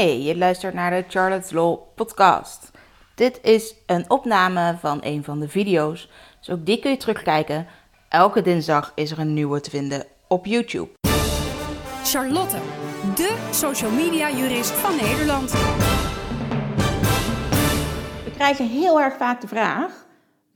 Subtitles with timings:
[0.00, 2.70] Hey, je luistert naar de Charlotte's Law podcast.
[3.14, 7.66] Dit is een opname van een van de video's, dus ook die kun je terugkijken.
[8.08, 10.88] Elke dinsdag is er een nieuwe te vinden op YouTube.
[12.04, 12.56] Charlotte,
[13.14, 15.50] de social media jurist van Nederland.
[18.24, 20.06] We krijgen heel erg vaak de vraag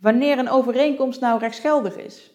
[0.01, 2.35] wanneer een overeenkomst nou rechtsgeldig is.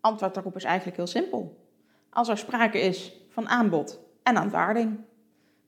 [0.00, 1.66] Antwoord daarop is eigenlijk heel simpel.
[2.10, 5.07] Als er sprake is van aanbod en aanvaarding.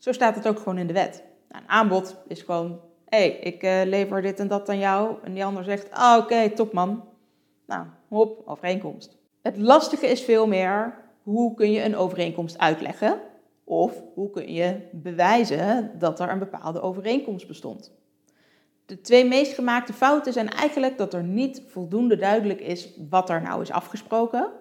[0.00, 1.24] Zo staat het ook gewoon in de wet.
[1.48, 5.16] Nou, een aanbod is gewoon, hé, hey, ik uh, lever dit en dat aan jou.
[5.22, 7.04] En die ander zegt, ah, oké, top man.
[7.66, 9.16] Nou, hop, overeenkomst.
[9.42, 13.20] Het lastige is veel meer, hoe kun je een overeenkomst uitleggen?
[13.64, 17.92] Of hoe kun je bewijzen dat er een bepaalde overeenkomst bestond?
[18.86, 23.42] De twee meest gemaakte fouten zijn eigenlijk dat er niet voldoende duidelijk is wat er
[23.42, 24.52] nou is afgesproken.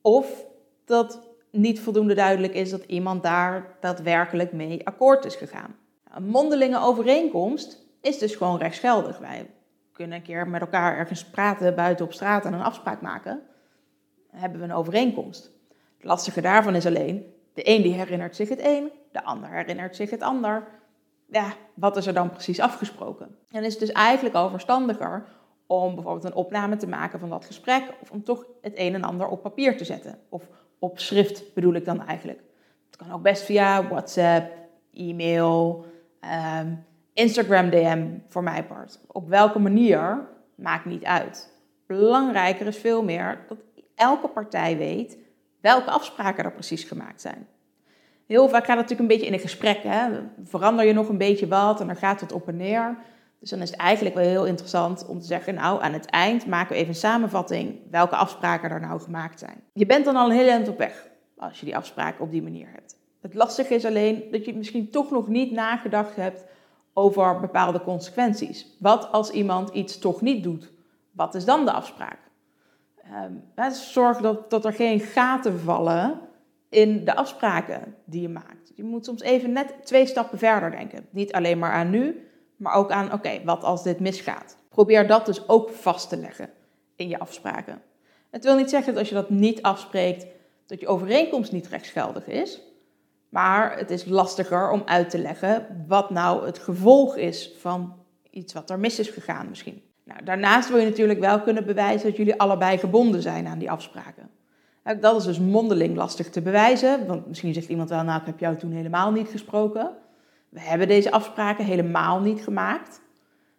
[0.00, 0.44] Of
[0.84, 5.76] dat niet voldoende duidelijk is dat iemand daar daadwerkelijk mee akkoord is gegaan.
[6.10, 9.18] Een mondelinge overeenkomst is dus gewoon rechtsgeldig.
[9.18, 9.50] Wij
[9.92, 13.42] kunnen een keer met elkaar ergens praten buiten op straat en een afspraak maken.
[14.30, 15.50] Dan hebben we een overeenkomst.
[15.96, 19.96] Het lastige daarvan is alleen, de een die herinnert zich het een, de ander herinnert
[19.96, 20.66] zich het ander.
[21.26, 23.36] Ja, wat is er dan precies afgesproken?
[23.50, 25.24] En is het dus eigenlijk al verstandiger
[25.66, 29.04] om bijvoorbeeld een opname te maken van dat gesprek, of om toch het een en
[29.04, 32.40] ander op papier te zetten, of op schrift bedoel ik dan eigenlijk.
[32.86, 34.52] Het kan ook best via WhatsApp,
[34.92, 35.86] e-mail,
[36.20, 36.74] ehm,
[37.12, 39.00] Instagram DM voor mijn part.
[39.06, 41.52] Op welke manier maakt niet uit.
[41.86, 43.58] Belangrijker is veel meer dat
[43.94, 45.18] elke partij weet
[45.60, 47.46] welke afspraken er precies gemaakt zijn.
[48.26, 49.82] Heel vaak gaat het natuurlijk een beetje in een gesprek.
[49.82, 50.10] Hè?
[50.44, 52.96] Verander je nog een beetje wat en dan gaat het op en neer.
[53.44, 56.46] Dus dan is het eigenlijk wel heel interessant om te zeggen, nou aan het eind
[56.46, 59.62] maken we even een samenvatting welke afspraken er nou gemaakt zijn.
[59.72, 62.42] Je bent dan al een heel eind op weg als je die afspraken op die
[62.42, 62.96] manier hebt.
[63.20, 66.44] Het lastige is alleen dat je misschien toch nog niet nagedacht hebt
[66.92, 68.76] over bepaalde consequenties.
[68.78, 70.72] Wat als iemand iets toch niet doet?
[71.10, 72.18] Wat is dan de afspraak?
[73.24, 76.20] Um, zorg dat, dat er geen gaten vallen
[76.68, 78.72] in de afspraken die je maakt.
[78.74, 81.06] Je moet soms even net twee stappen verder denken.
[81.10, 82.28] Niet alleen maar aan nu,
[82.64, 84.56] maar ook aan, oké, wat als dit misgaat?
[84.68, 86.50] Probeer dat dus ook vast te leggen
[86.96, 87.82] in je afspraken.
[88.30, 90.26] Het wil niet zeggen dat als je dat niet afspreekt,
[90.66, 92.60] dat je overeenkomst niet rechtsgeldig is.
[93.28, 97.94] Maar het is lastiger om uit te leggen wat nou het gevolg is van
[98.30, 99.82] iets wat er mis is gegaan misschien.
[100.04, 103.70] Nou, daarnaast wil je natuurlijk wel kunnen bewijzen dat jullie allebei gebonden zijn aan die
[103.70, 104.30] afspraken.
[105.00, 108.38] Dat is dus mondeling lastig te bewijzen, want misschien zegt iemand wel, nou ik heb
[108.38, 109.90] jou toen helemaal niet gesproken
[110.54, 113.00] we hebben deze afspraken helemaal niet gemaakt.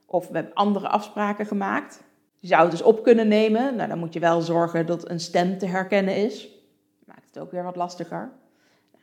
[0.05, 2.03] Of we hebben andere afspraken gemaakt.
[2.39, 3.75] Je zou het dus op kunnen nemen.
[3.75, 6.49] Nou, dan moet je wel zorgen dat een stem te herkennen is.
[7.05, 8.31] Maakt het ook weer wat lastiger.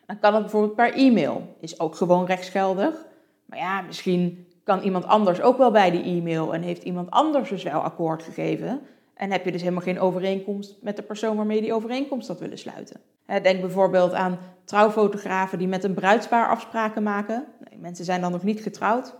[0.06, 1.56] Dan kan het bijvoorbeeld per e-mail.
[1.60, 3.06] Is ook gewoon rechtsgeldig.
[3.44, 7.48] Maar ja, misschien kan iemand anders ook wel bij die e-mail en heeft iemand anders
[7.48, 8.80] dus wel akkoord gegeven.
[9.14, 12.58] En heb je dus helemaal geen overeenkomst met de persoon waarmee die overeenkomst had willen
[12.58, 13.00] sluiten.
[13.42, 17.46] Denk bijvoorbeeld aan trouwfotografen die met een bruidspaar afspraken maken.
[17.82, 19.14] Mensen zijn dan nog niet getrouwd.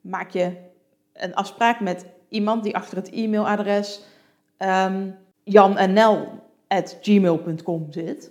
[0.00, 0.52] Maak je
[1.12, 4.00] een afspraak met iemand die achter het e-mailadres
[4.58, 5.10] um, ehm,
[5.42, 8.30] janennel.gmail.com zit.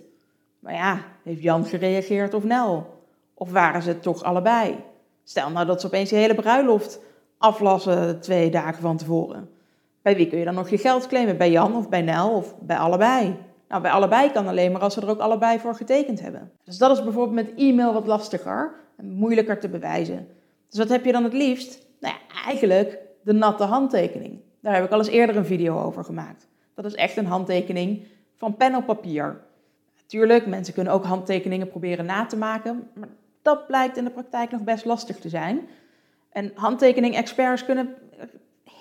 [0.58, 3.02] Maar ja, heeft Jan gereageerd of Nel?
[3.34, 4.76] Of waren ze het toch allebei?
[5.24, 7.00] Stel nou dat ze opeens je hele bruiloft
[7.38, 9.50] aflassen twee dagen van tevoren.
[10.02, 11.36] Bij wie kun je dan nog je geld claimen?
[11.36, 13.36] Bij Jan of bij Nel of bij allebei?
[13.68, 16.50] Nou, bij allebei kan alleen maar als ze er ook allebei voor getekend hebben.
[16.64, 20.28] Dus dat is bijvoorbeeld met e-mail wat lastiger moeilijker te bewijzen.
[20.68, 21.86] Dus wat heb je dan het liefst?
[22.00, 24.40] Nou ja, eigenlijk de natte handtekening.
[24.60, 26.48] Daar heb ik al eens eerder een video over gemaakt.
[26.74, 29.40] Dat is echt een handtekening van pen op papier.
[30.00, 33.08] Natuurlijk, mensen kunnen ook handtekeningen proberen na te maken, maar
[33.42, 35.68] dat blijkt in de praktijk nog best lastig te zijn.
[36.30, 37.94] En handtekening-experts kunnen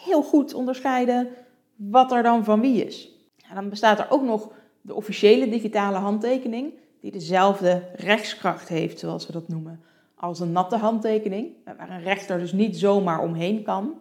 [0.05, 1.27] heel goed onderscheiden
[1.75, 3.09] wat er dan van wie is.
[3.49, 9.25] En dan bestaat er ook nog de officiële digitale handtekening, die dezelfde rechtskracht heeft, zoals
[9.25, 9.83] we dat noemen,
[10.23, 13.93] als een natte handtekening, waar een rechter dus niet zomaar omheen kan.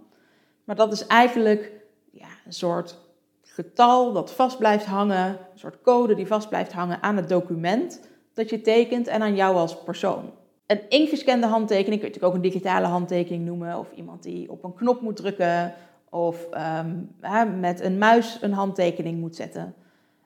[0.64, 1.72] Maar dat is eigenlijk
[2.10, 2.98] ja, een soort
[3.42, 8.08] getal dat vast blijft hangen, een soort code die vast blijft hangen aan het document
[8.34, 10.30] dat je tekent en aan jou als persoon.
[10.66, 14.64] Een ingescande handtekening kun je natuurlijk ook een digitale handtekening noemen, of iemand die op
[14.64, 15.74] een knop moet drukken,
[16.10, 16.46] of
[16.80, 19.74] um, met een muis een handtekening moet zetten.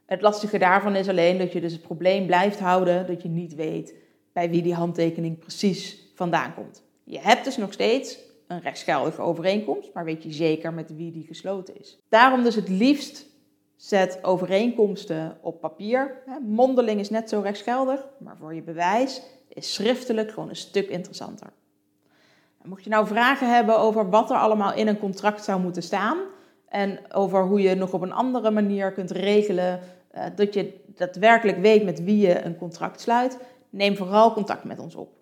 [0.06, 3.54] Het lastige daarvan is alleen dat je dus het probleem blijft houden dat je niet
[3.54, 4.04] weet
[4.36, 6.82] bij wie die handtekening precies vandaan komt.
[7.04, 11.26] Je hebt dus nog steeds een rechtsgeldige overeenkomst, maar weet je zeker met wie die
[11.26, 11.98] gesloten is.
[12.08, 13.26] Daarom dus het liefst
[13.76, 16.22] zet overeenkomsten op papier.
[16.46, 21.52] Mondeling is net zo rechtsgeldig, maar voor je bewijs is schriftelijk gewoon een stuk interessanter.
[22.62, 26.18] Mocht je nou vragen hebben over wat er allemaal in een contract zou moeten staan
[26.68, 29.80] en over hoe je nog op een andere manier kunt regelen
[30.16, 33.38] uh, dat je daadwerkelijk weet met wie je een contract sluit,
[33.76, 35.15] neem vooral contact met ons op.